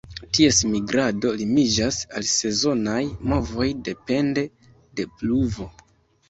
[0.35, 3.03] Ties migrado limiĝas al sezonaj
[3.35, 4.47] movoj depende
[5.03, 5.71] de pluvo.